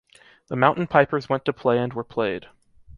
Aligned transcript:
The 0.47 0.55
mountain 0.55 0.87
pipers 0.87 1.29
went 1.29 1.45
to 1.45 1.53
play 1.53 1.77
and 1.77 1.93
were 1.93 2.03
played. 2.03 2.47